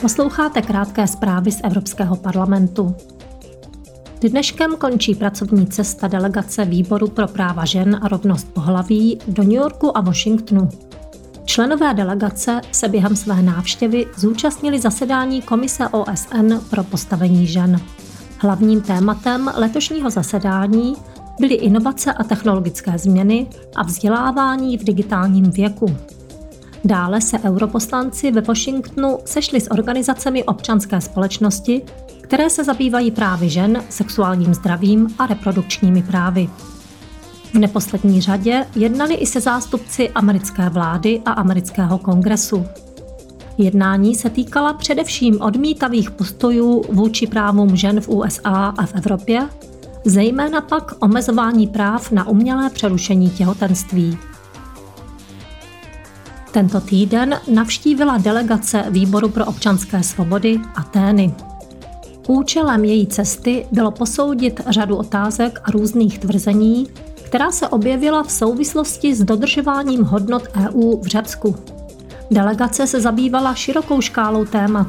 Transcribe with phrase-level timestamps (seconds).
[0.00, 2.96] Posloucháte krátké zprávy z Evropského parlamentu.
[4.20, 9.96] Dneškem končí pracovní cesta delegace Výboru pro práva žen a rovnost pohlaví do New Yorku
[9.96, 10.68] a Washingtonu.
[11.44, 17.80] Členové delegace se během své návštěvy zúčastnili zasedání Komise OSN pro postavení žen.
[18.38, 20.94] Hlavním tématem letošního zasedání
[21.40, 23.46] byly inovace a technologické změny
[23.76, 25.96] a vzdělávání v digitálním věku.
[26.84, 31.82] Dále se europoslanci ve Washingtonu sešli s organizacemi občanské společnosti,
[32.20, 36.50] které se zabývají právy žen, sexuálním zdravím a reprodukčními právy.
[37.52, 42.66] V neposlední řadě jednali i se zástupci americké vlády a amerického kongresu.
[43.58, 49.48] Jednání se týkala především odmítavých postojů vůči právům žen v USA a v Evropě,
[50.04, 54.18] zejména pak omezování práv na umělé přerušení těhotenství.
[56.52, 61.34] Tento týden navštívila delegace Výboru pro občanské svobody Atény.
[62.28, 66.86] Účelem její cesty bylo posoudit řadu otázek a různých tvrzení,
[67.22, 71.56] která se objevila v souvislosti s dodržováním hodnot EU v Řecku.
[72.30, 74.86] Delegace se zabývala širokou škálou témat,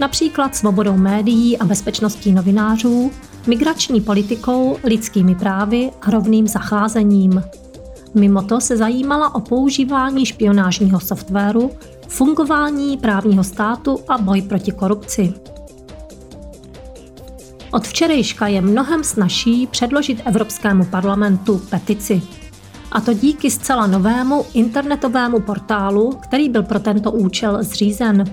[0.00, 3.10] například svobodou médií a bezpečností novinářů,
[3.46, 7.42] migrační politikou, lidskými právy a rovným zacházením.
[8.14, 11.70] Mimo to se zajímala o používání špionážního softwaru,
[12.08, 15.34] fungování právního státu a boj proti korupci.
[17.72, 22.22] Od včerejška je mnohem snažší předložit Evropskému parlamentu petici.
[22.92, 28.24] A to díky zcela novému internetovému portálu, který byl pro tento účel zřízen.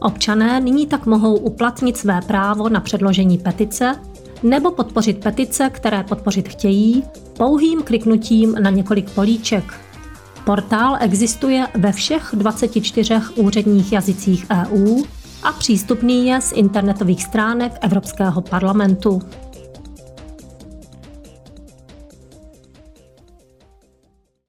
[0.00, 3.94] Občané nyní tak mohou uplatnit své právo na předložení petice
[4.42, 7.04] nebo podpořit petice, které podpořit chtějí,
[7.38, 9.74] pouhým kliknutím na několik políček.
[10.44, 15.02] Portál existuje ve všech 24 úředních jazycích EU
[15.42, 19.22] a přístupný je z internetových stránek Evropského parlamentu.